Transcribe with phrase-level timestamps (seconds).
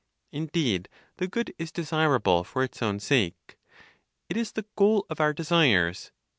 [0.31, 3.59] Indeed, the Good is desirable for its own sake;
[4.29, 6.11] it is the goal of our desires.